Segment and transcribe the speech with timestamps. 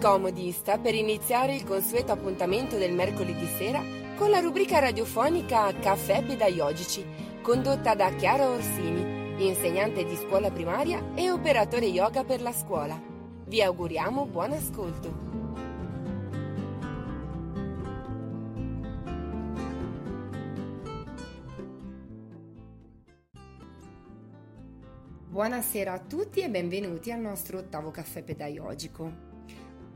[0.00, 3.82] Comodi sta per iniziare il consueto appuntamento del mercoledì sera
[4.16, 7.04] con la rubrica radiofonica Caffè Pedagogici,
[7.42, 12.98] condotta da Chiara Orsini, insegnante di scuola primaria e operatore yoga per la scuola.
[13.44, 15.28] Vi auguriamo buon ascolto.
[25.28, 29.29] Buonasera a tutti e benvenuti al nostro ottavo caffè pedagogico.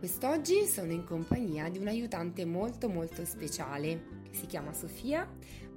[0.05, 5.27] Quest'oggi sono in compagnia di un aiutante molto molto speciale che si chiama Sofia,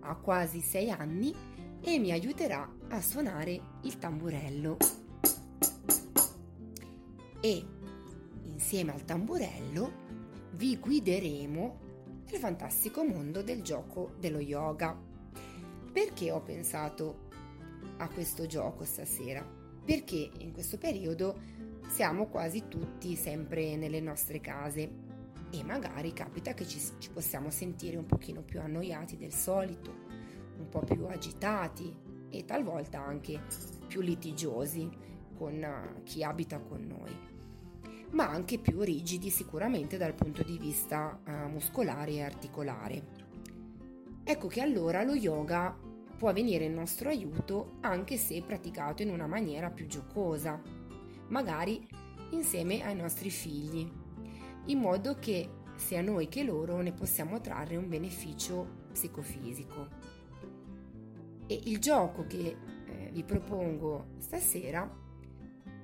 [0.02, 1.33] ha quasi 6 anni
[1.80, 4.75] e mi aiuterà a suonare il tamburello.
[7.39, 7.66] E
[8.44, 9.92] insieme al tamburello
[10.55, 11.80] vi guideremo
[12.30, 14.94] nel fantastico mondo del gioco dello yoga.
[15.94, 17.30] Perché ho pensato
[17.95, 19.42] a questo gioco stasera?
[19.86, 21.39] Perché in questo periodo
[21.88, 25.05] siamo quasi tutti sempre nelle nostre case
[25.49, 29.93] e magari capita che ci, ci, possiamo sentire un pochino più annoiati del solito,
[30.58, 31.95] un po' più agitati
[32.30, 33.39] e talvolta anche
[33.87, 34.89] più litigiosi
[35.36, 37.15] con uh, chi abita con noi,
[38.11, 43.25] ma anche più rigidi sicuramente dal punto di vista uh, muscolare e articolare.
[44.23, 45.75] Ecco che allora lo yoga
[46.17, 50.59] può venire in nostro aiuto anche se praticato in una maniera più giocosa,
[51.30, 51.86] magari
[52.32, 53.89] insieme ai nostri figli,
[54.65, 59.87] in modo che sia noi che loro ne possiamo trarre un beneficio psicofisico.
[61.48, 65.05] E il gioco che eh, vi propongo stasera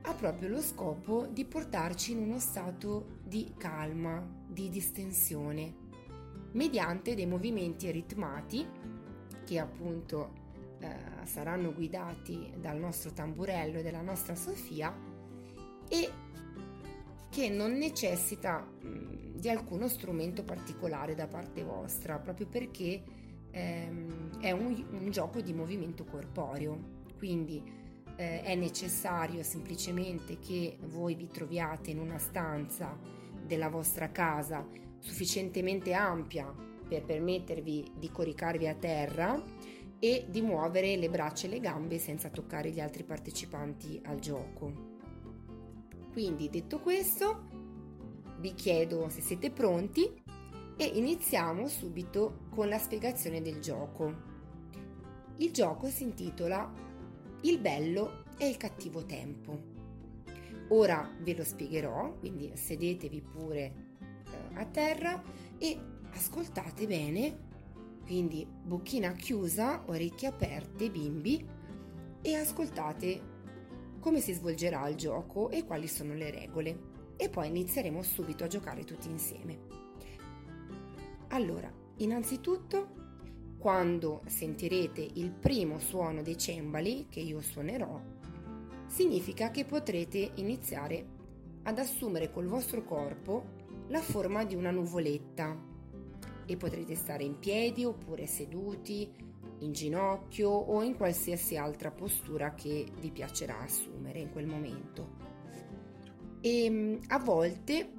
[0.05, 5.81] ha proprio lo scopo di portarci in uno stato di calma, di distensione,
[6.51, 8.67] mediante dei movimenti ritmati
[9.45, 10.41] che appunto
[10.79, 14.93] eh, saranno guidati dal nostro tamburello e dalla nostra Sofia
[15.89, 16.09] e
[17.29, 18.67] che non necessita
[19.43, 23.01] di alcuno strumento particolare da parte vostra, proprio perché
[23.51, 27.61] ehm, è un, un, gioco di movimento corporeo, quindi
[28.15, 32.97] eh, è necessario semplicemente che voi vi troviate in una stanza
[33.45, 34.65] della vostra casa
[34.99, 36.53] sufficientemente ampia
[36.87, 39.41] per permettervi di coricarvi a terra
[39.99, 44.92] e di muovere le braccia e le gambe senza toccare gli altri partecipanti al gioco.
[46.13, 47.49] Quindi detto questo,
[48.37, 50.07] vi chiedo se siete pronti
[50.77, 54.13] e iniziamo subito con la spiegazione del gioco.
[55.37, 56.71] Il gioco si intitola
[57.41, 59.59] Il bello e il cattivo tempo.
[60.67, 65.19] Ora ve lo spiegherò, quindi sedetevi pure eh, a terra
[65.57, 65.75] e
[66.11, 67.39] ascoltate bene,
[68.05, 71.43] quindi bocchina chiusa, orecchie aperte, bimbi,
[72.21, 73.32] e ascoltate
[74.03, 76.77] come si svolgerà il gioco e quali sono le regole.
[77.15, 79.59] E poi inizieremo subito a giocare tutti insieme.
[81.29, 82.89] Allora, innanzitutto,
[83.57, 87.97] quando sentirete il primo suono dei cembali che io suonerò,
[88.87, 91.05] significa che potrete iniziare
[91.63, 95.57] ad assumere col vostro corpo la forma di una nuvoletta
[96.45, 99.09] e potrete stare in piedi oppure seduti
[99.63, 105.21] in ginocchio o in qualsiasi altra postura che vi piacerà assumere in quel momento.
[106.41, 107.89] E ehm, a volte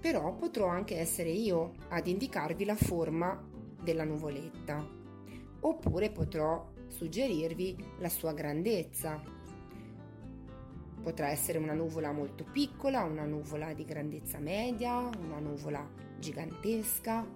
[0.00, 3.40] però potrò anche essere io ad indicarvi la forma
[3.80, 4.84] della nuvoletta
[5.60, 9.22] oppure potrò suggerirvi la sua grandezza.
[11.02, 15.88] Potrà essere una nuvola molto piccola, una nuvola di grandezza media, una nuvola
[16.18, 17.26] gigantesca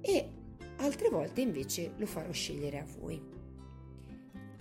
[0.00, 0.39] e
[0.80, 3.38] altre volte invece lo farò scegliere a voi.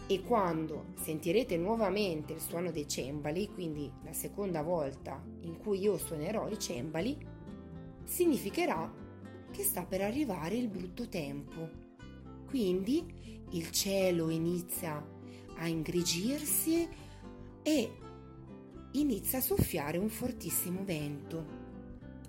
[0.08, 5.98] E quando sentirete nuovamente il suono dei cembali, quindi la seconda volta in cui io
[5.98, 7.18] suonerò i cembali,
[8.04, 8.92] significherà
[9.52, 11.70] che sta per arrivare il brutto tempo.
[12.48, 15.06] Quindi il cielo inizia
[15.58, 16.88] a ingrigirsi
[17.62, 17.92] e
[18.94, 21.58] inizia a soffiare un fortissimo vento.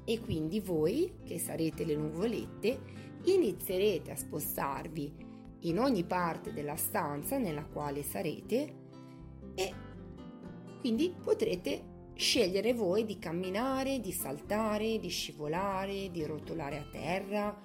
[0.04, 5.28] E quindi voi, che sarete le nuvolette, inizierete a spostarvi
[5.60, 8.74] in ogni parte della stanza nella quale sarete
[9.54, 9.74] e
[10.80, 17.58] quindi potrete scegliere voi di camminare, di saltare, di scivolare, di rotolare a terra,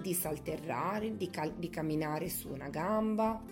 [0.00, 3.42] di salterrare, di, cal- di camminare su una gamba.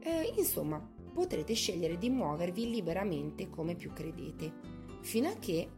[0.00, 0.80] Eh, insomma,
[1.12, 4.52] potrete scegliere di muovervi liberamente come più credete,
[5.02, 5.68] fino a che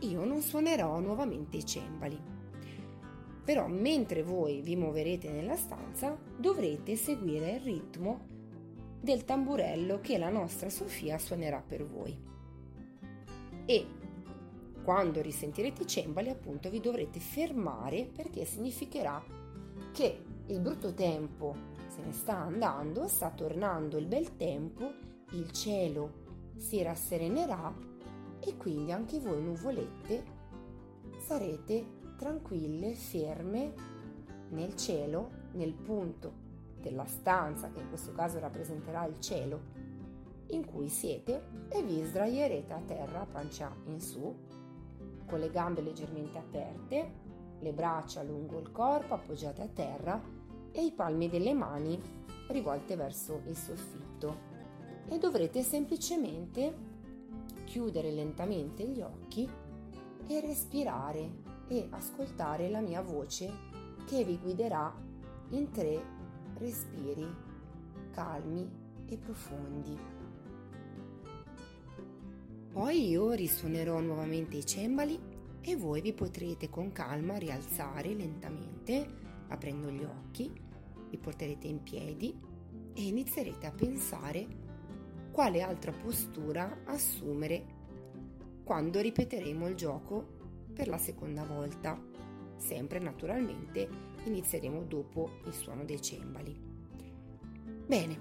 [0.00, 2.39] io non suonerò nuovamente i cembali.
[3.50, 8.20] Però mentre voi vi muoverete nella stanza dovrete seguire il ritmo
[9.00, 12.16] del tamburello che la nostra Sofia suonerà per voi.
[13.66, 13.86] E
[14.84, 19.20] quando risentirete i cembali appunto vi dovrete fermare perché significherà
[19.90, 21.56] che il brutto tempo
[21.88, 24.92] se ne sta andando, sta tornando il bel tempo,
[25.32, 27.74] il cielo si rasserenerà
[28.38, 30.38] e quindi anche voi nuvolette
[31.18, 33.72] sarete tranquille, ferme
[34.50, 39.60] nel cielo, nel punto della stanza, che in questo caso rappresenterà il cielo,
[40.48, 44.36] in cui siete e vi sdraierete a terra, pancia in su,
[45.24, 47.10] con le gambe leggermente aperte,
[47.58, 50.22] le braccia lungo il corpo appoggiate a terra
[50.72, 51.98] e i palmi delle mani
[52.48, 54.48] rivolte verso il soffitto.
[55.08, 56.88] E dovrete semplicemente
[57.64, 59.48] chiudere lentamente gli occhi
[60.26, 61.39] e respirare
[61.70, 63.48] e ascoltare la mia voce
[64.04, 64.92] che vi guiderà
[65.50, 66.02] in tre
[66.58, 67.24] respiri
[68.10, 68.68] calmi
[69.06, 69.96] e profondi.
[72.72, 75.18] Poi io risuonerò nuovamente i cembali
[75.60, 79.06] e voi vi potrete con calma rialzare lentamente,
[79.48, 80.52] aprendo gli occhi,
[81.08, 82.36] vi porterete in piedi
[82.94, 84.46] e inizierete a pensare
[85.30, 87.78] quale altra postura assumere
[88.64, 90.38] quando ripeteremo il gioco
[90.80, 92.02] per la seconda volta.
[92.56, 93.86] Sempre naturalmente
[94.24, 96.58] inizieremo dopo il suono dei cembali.
[97.86, 98.18] Bene,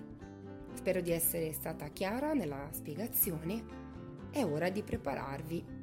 [0.73, 3.63] spero di essere stata chiara nella spiegazione.
[4.29, 5.77] È ora di prepararvi.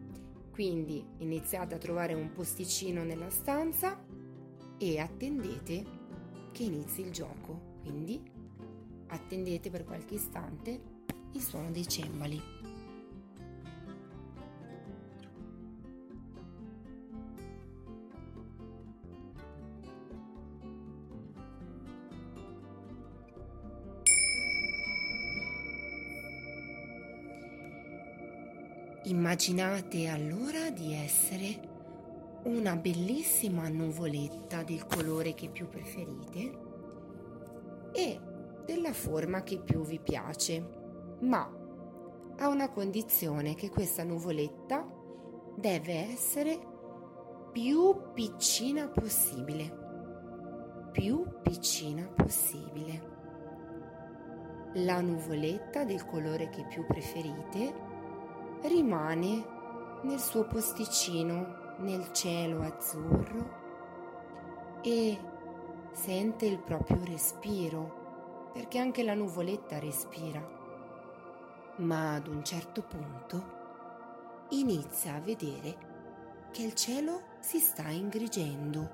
[0.53, 3.99] Quindi iniziate a trovare un posticino nella stanza
[4.77, 5.85] e attendete
[6.53, 7.79] che inizi il gioco.
[7.81, 8.23] Quindi
[9.07, 10.79] attendete per qualche istante
[11.33, 12.56] il suono dei cembali.
[29.17, 36.59] Immaginate allora di essere una bellissima nuvoletta del colore che più preferite
[37.95, 38.21] e
[38.67, 40.63] della forma che più vi piace,
[41.21, 41.51] ma
[42.37, 44.87] a una condizione che questa nuvoletta
[45.57, 46.59] deve essere
[47.53, 50.91] più piccina possibile.
[50.93, 53.15] Più piccina possibile.
[54.75, 57.86] La nuvoletta del colore che più preferite
[58.67, 59.55] rimane
[60.03, 63.65] nel suo posticino nel cielo azzurro
[64.83, 65.19] e
[65.93, 70.55] sente il proprio respiro, perché anche la nuvoletta respira.
[71.77, 73.55] Ma ad un certo punto
[74.51, 75.95] inizia a vedere
[76.53, 78.91] che il cielo si sta ingrigendo,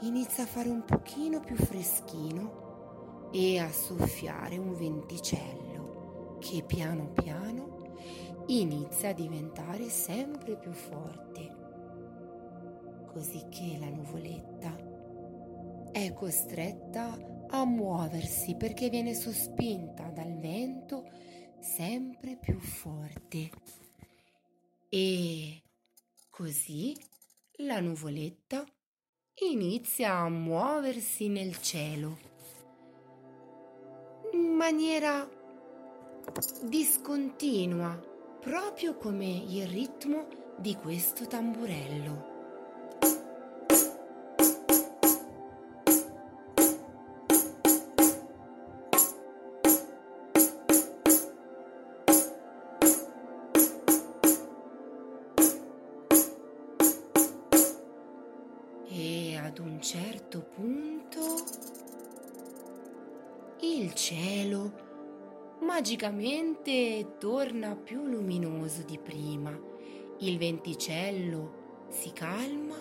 [0.00, 7.79] inizia a fare un pochino più freschino e a soffiare un venticello che piano piano
[8.58, 11.56] inizia a diventare sempre più forte,
[13.06, 14.76] così che la nuvoletta
[15.92, 21.08] è costretta a muoversi perché viene sospinta dal vento
[21.60, 23.50] sempre più forte.
[24.88, 25.62] E
[26.28, 26.96] così
[27.58, 28.64] la nuvoletta
[29.52, 32.18] inizia a muoversi nel cielo
[34.32, 35.28] in maniera
[36.64, 38.09] discontinua
[38.40, 42.28] proprio come il ritmo di questo tamburello.
[58.88, 61.18] E ad un certo punto
[63.60, 64.89] il cielo
[65.60, 69.58] magicamente torna più luminoso di prima,
[70.18, 72.76] il venticello si calma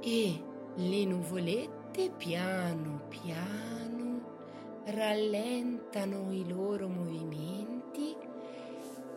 [0.00, 0.44] e
[0.74, 8.16] le nuvolette piano piano rallentano i loro movimenti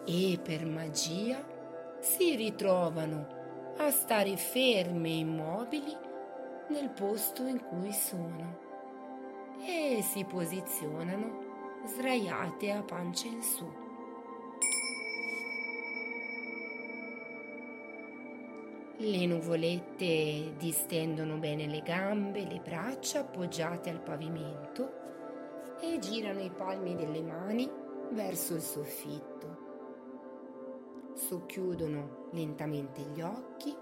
[0.05, 1.43] e per magia
[1.99, 3.27] si ritrovano
[3.77, 5.97] a stare ferme e immobili
[6.69, 8.63] nel posto in cui sono.
[9.61, 11.44] E si posizionano
[11.87, 13.83] sdraiate a pancia in su.
[18.97, 25.03] Le nuvolette distendono bene le gambe, le braccia appoggiate al pavimento
[25.81, 27.69] e girano i palmi delle mani
[28.11, 29.63] verso il soffitto.
[31.13, 33.75] Socchiudono lentamente gli occhi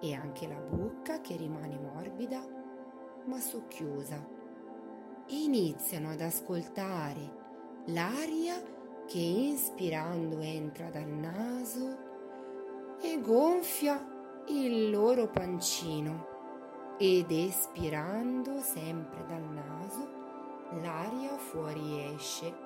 [0.00, 2.44] e anche la bocca che rimane morbida
[3.26, 4.43] ma socchiusa
[5.28, 7.42] iniziano ad ascoltare
[7.86, 8.60] l'aria
[9.06, 11.96] che inspirando entra dal naso
[13.00, 16.32] e gonfia il loro pancino
[16.98, 20.22] ed espirando sempre dal naso
[20.82, 22.64] l'aria fuori esce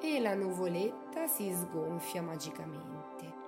[0.00, 3.40] e la nuvoletta si sgonfia magicamente.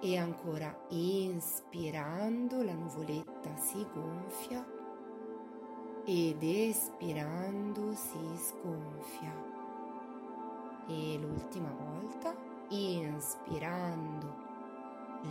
[0.00, 4.73] E ancora inspirando la nuvoletta si gonfia
[6.04, 9.32] ed espirando si sgonfia.
[10.86, 12.34] E l'ultima volta,
[12.68, 14.42] inspirando,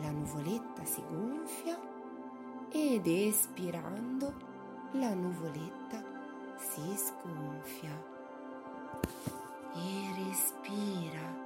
[0.02, 1.80] la nuvoletta si gonfia
[2.72, 4.34] ed espirando,
[4.94, 6.04] la nuvoletta
[6.58, 8.12] si sgonfia.
[9.76, 11.42] E respira.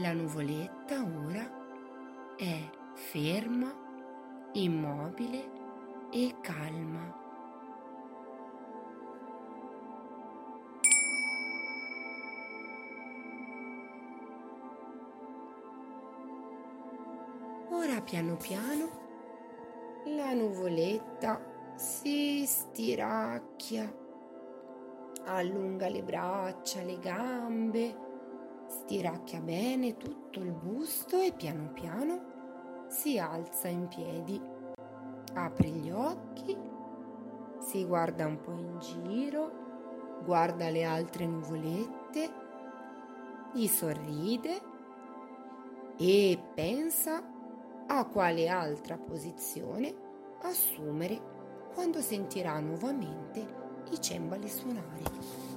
[0.00, 1.50] La nuvoletta ora
[2.36, 3.72] è ferma,
[4.52, 7.21] immobile e calma.
[18.12, 18.90] Piano piano
[20.04, 21.40] la nuvoletta
[21.76, 23.90] si stiracchia,
[25.24, 27.96] allunga le braccia, le gambe,
[28.66, 34.38] stiracchia bene tutto il busto e piano piano si alza in piedi.
[35.32, 36.54] Apre gli occhi,
[37.60, 42.30] si guarda un po' in giro, guarda le altre nuvolette,
[43.54, 44.60] gli sorride
[45.96, 47.31] e pensa
[47.86, 49.94] a quale altra posizione
[50.42, 51.20] assumere
[51.74, 53.60] quando sentirà nuovamente
[53.90, 55.51] i cembali suonare.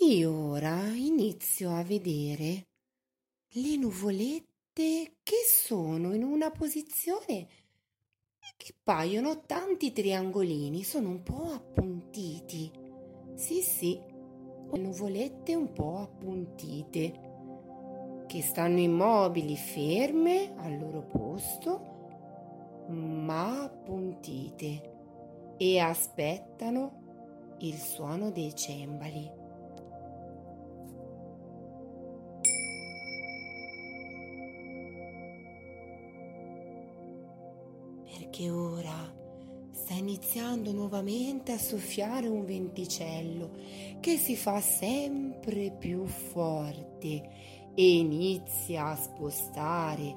[0.00, 2.66] Io ora inizio a vedere
[3.54, 7.46] le nuvolette che sono in una posizione
[8.58, 12.70] che paiono tanti triangolini, sono un po' appuntiti.
[13.36, 13.98] Sì, sì,
[14.74, 27.54] nuvolette un po' appuntite, che stanno immobili, ferme al loro posto, ma appuntite e aspettano
[27.60, 29.35] il suono dei cembali.
[38.36, 39.14] Perché ora
[39.70, 43.50] sta iniziando nuovamente a soffiare un venticello
[44.00, 50.12] che si fa sempre più forte e inizia a spostare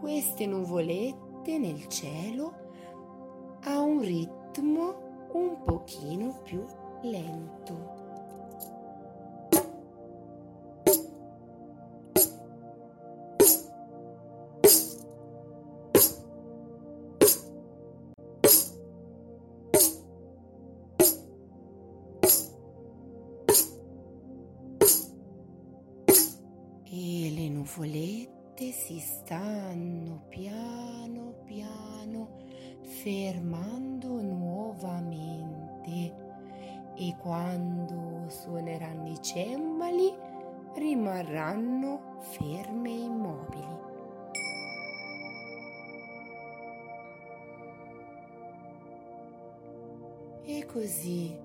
[0.00, 2.54] queste nuvolette nel cielo
[3.64, 6.64] a un ritmo un pochino più
[7.02, 8.07] lento.
[27.68, 32.38] Nuvolette si stanno piano piano
[33.02, 36.14] fermando nuovamente
[36.96, 40.10] e quando suoneranno i cembali
[40.76, 43.76] rimarranno ferme e immobili.
[50.44, 51.38] E così,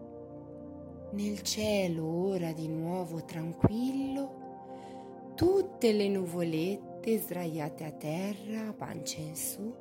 [1.11, 4.42] nel cielo ora di nuovo tranquillo,
[5.43, 9.75] tutte le nuvolette sdraiate a terra, pancia in su,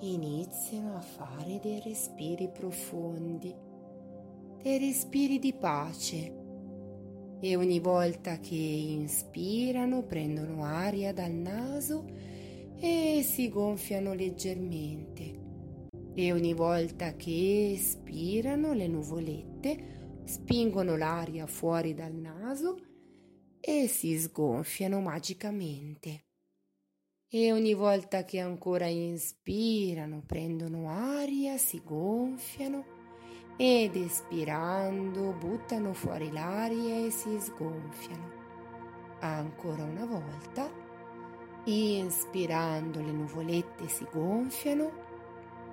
[0.00, 3.54] iniziano a fare dei respiri profondi,
[4.62, 6.34] dei respiri di pace.
[7.40, 12.04] E ogni volta che inspirano prendono aria dal naso
[12.78, 15.38] e si gonfiano leggermente.
[16.12, 22.88] E ogni volta che espirano le nuvolette spingono l'aria fuori dal naso
[23.60, 26.24] e si sgonfiano magicamente.
[27.28, 32.98] E ogni volta che ancora inspirano, prendono aria, si gonfiano
[33.56, 38.38] ed espirando buttano fuori l'aria e si sgonfiano.
[39.20, 40.68] Ancora una volta,
[41.64, 44.90] inspirando le nuvolette si gonfiano,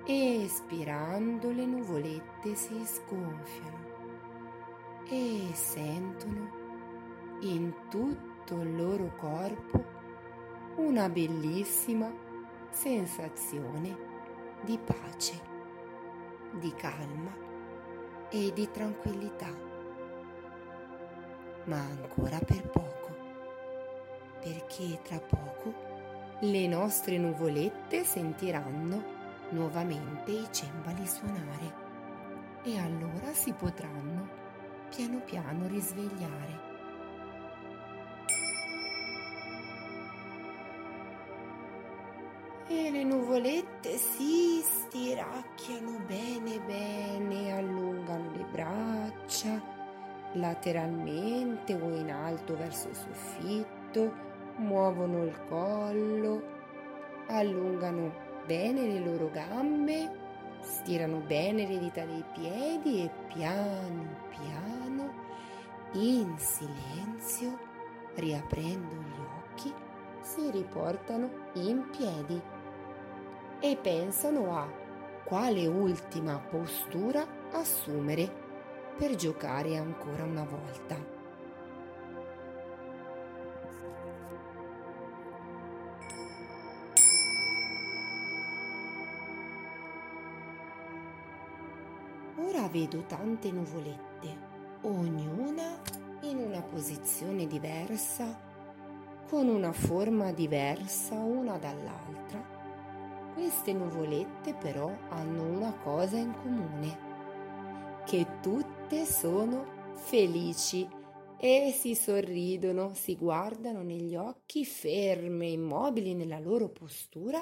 [0.06, 3.86] espirando le nuvolette si sgonfiano
[5.08, 6.57] e sentono
[7.40, 9.84] in tutto il loro corpo
[10.76, 12.12] una bellissima
[12.70, 13.96] sensazione
[14.62, 15.40] di pace,
[16.52, 17.32] di calma
[18.28, 19.50] e di tranquillità.
[21.64, 23.16] Ma ancora per poco,
[24.40, 25.74] perché tra poco
[26.40, 29.16] le nostre nuvolette sentiranno
[29.50, 31.86] nuovamente i cembali suonare
[32.62, 34.28] e allora si potranno
[34.88, 36.77] piano piano risvegliare.
[42.70, 49.58] E le nuvolette si stiracchiano bene bene, allungano le braccia
[50.34, 54.12] lateralmente o in alto verso il soffitto,
[54.56, 56.42] muovono il collo,
[57.28, 58.12] allungano
[58.44, 60.10] bene le loro gambe,
[60.60, 65.12] stirano bene le dita dei piedi e piano piano,
[65.92, 67.58] in silenzio,
[68.16, 69.72] riaprendo gli occhi,
[70.20, 72.56] si riportano in piedi
[73.60, 74.68] e pensano a
[75.24, 78.30] quale ultima postura assumere
[78.96, 81.16] per giocare ancora una volta.
[92.36, 94.36] Ora vedo tante nuvolette,
[94.82, 95.80] ognuna
[96.22, 98.46] in una posizione diversa,
[99.28, 102.57] con una forma diversa una dall'altra
[103.38, 110.88] queste nuvolette però hanno una cosa in comune, che tutte sono felici
[111.38, 117.40] e si sorridono, si guardano negli occhi ferme, immobili nella loro postura,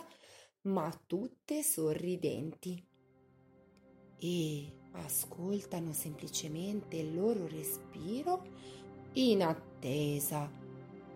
[0.64, 2.86] ma tutte sorridenti.
[4.18, 8.42] E ascoltano semplicemente il loro respiro
[9.14, 10.52] in attesa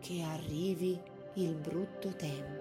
[0.01, 0.99] che arrivi
[1.35, 2.60] il brutto tempo.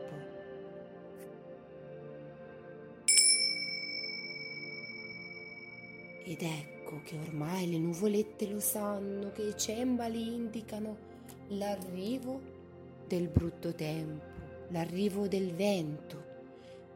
[6.30, 10.96] Ed ecco che ormai le nuvolette lo sanno, che i cembali indicano
[11.48, 12.40] l'arrivo
[13.08, 14.24] del brutto tempo,
[14.68, 16.24] l'arrivo del vento,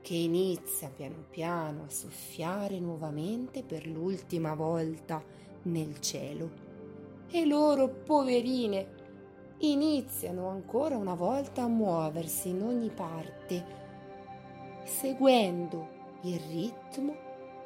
[0.01, 5.23] che inizia piano piano a soffiare nuovamente per l'ultima volta
[5.63, 6.51] nel cielo.
[7.31, 8.87] E loro, poverine,
[9.61, 13.65] iniziano ancora una volta a muoversi in ogni parte,
[14.83, 17.15] seguendo il ritmo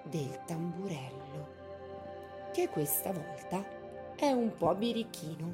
[0.04, 1.57] del tamburello
[2.58, 3.64] che questa volta
[4.16, 5.48] è un po' birichino.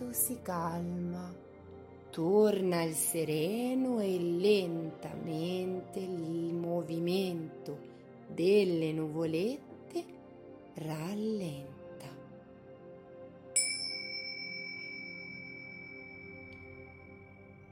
[0.00, 1.32] Vento si calma,
[2.10, 7.78] torna il sereno e lentamente il movimento
[8.26, 10.04] delle nuvolette
[10.74, 11.78] rallenta.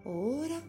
[0.05, 0.61] Ora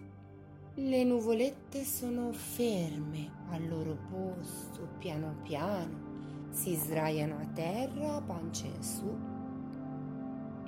[0.75, 8.83] le nuvolette sono ferme al loro posto, piano piano, si sdraiano a terra, pancia in
[8.83, 9.28] su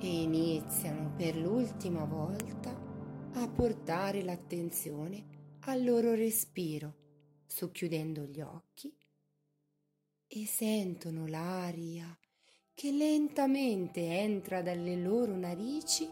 [0.04, 2.76] e iniziano per l'ultima volta
[3.34, 6.94] a portare l'attenzione al loro respiro,
[7.46, 8.92] socchiudendo gli occhi
[10.26, 12.18] e sentono l'aria
[12.74, 16.10] che lentamente entra dalle loro narici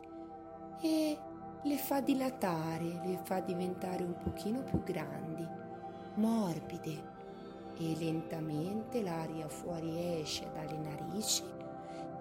[0.80, 1.18] e
[1.64, 5.44] le fa dilatare, le fa diventare un pochino più grandi,
[6.14, 7.18] morbide.
[7.76, 11.42] E lentamente l'aria fuori esce dalle narici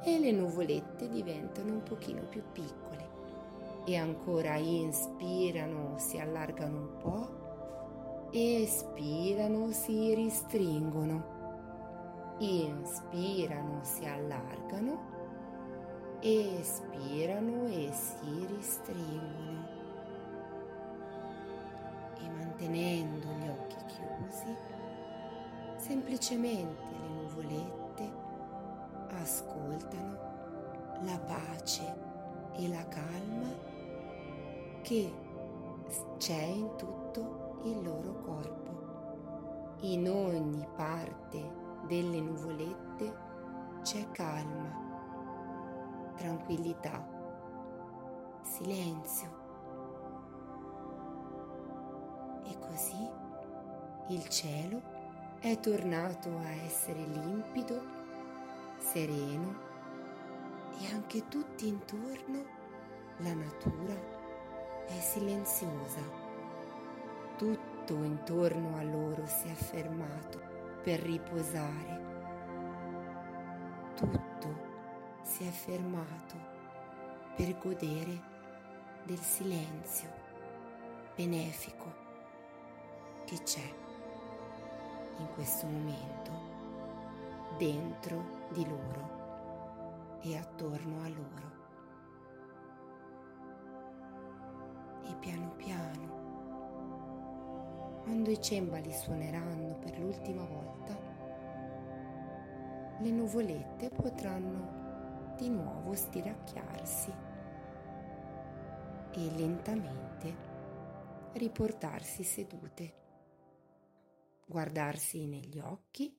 [0.03, 3.07] e le nuvolette diventano un pochino più piccole
[3.85, 11.37] e ancora inspirano, si allargano un po', espirano, si ristringono
[12.39, 14.97] inspirano, si allargano,
[16.21, 19.67] espirano e si ristringono.
[22.21, 24.55] E mantenendo gli occhi chiusi,
[25.77, 27.78] semplicemente le nuvolette
[29.29, 30.17] ascoltano
[31.01, 31.95] la pace
[32.53, 33.47] e la calma
[34.81, 35.13] che
[36.17, 43.27] c'è in tutto il loro corpo, in ogni parte delle nuvolette
[43.83, 47.05] c'è calma, tranquillità,
[48.41, 49.37] silenzio.
[52.45, 53.07] E così
[54.07, 54.81] il cielo
[55.39, 57.98] è tornato a essere limpido,
[58.79, 59.67] sereno
[60.79, 62.57] e anche tutti intorno
[63.17, 63.93] la natura
[64.85, 66.01] è silenziosa.
[67.37, 70.39] Tutto intorno a loro si è fermato
[70.81, 72.07] per riposare.
[73.95, 74.67] Tutto
[75.23, 76.35] si è fermato
[77.35, 78.21] per godere
[79.03, 80.09] del silenzio
[81.15, 81.93] benefico
[83.25, 83.73] che c'è
[85.17, 86.48] in questo momento
[87.59, 91.57] dentro di loro e attorno a loro.
[95.03, 96.17] E piano piano
[98.01, 100.97] quando i cembali suoneranno per l'ultima volta,
[102.97, 107.13] le nuvolette potranno di nuovo stiracchiarsi
[109.11, 110.33] e lentamente
[111.33, 112.93] riportarsi sedute,
[114.45, 116.15] guardarsi negli occhi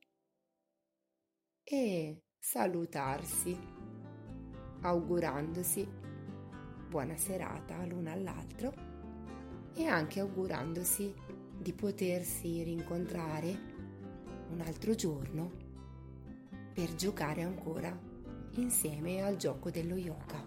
[1.73, 3.57] e salutarsi,
[4.81, 5.87] augurandosi
[6.89, 8.73] buona serata l'una all'altro
[9.73, 11.13] e anche augurandosi
[11.57, 13.57] di potersi rincontrare
[14.49, 15.51] un altro giorno
[16.73, 17.97] per giocare ancora
[18.55, 20.45] insieme al gioco dello yoga.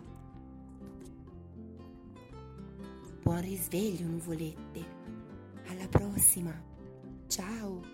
[3.22, 4.84] Buon risveglio nuvolette,
[5.68, 6.52] alla prossima,
[7.28, 7.93] ciao!